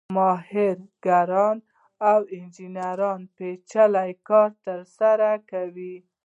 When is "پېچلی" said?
3.35-4.11